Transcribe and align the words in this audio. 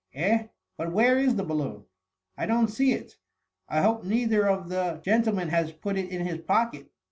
Eh! 0.15 0.47
but 0.77 0.91
where 0.91 1.19
is 1.19 1.35
the 1.35 1.43
balloon? 1.43 1.85
I 2.35 2.47
don't 2.47 2.69
see 2.69 2.91
it. 2.91 3.17
I 3.69 3.81
hope 3.81 4.03
neither 4.03 4.49
of 4.49 4.67
the 4.69 4.99
gentlemen 5.05 5.49
has 5.49 5.73
put 5.73 5.95
it 5.95 6.09
in 6.09 6.25
his 6.25 6.39
pocket 6.39 6.89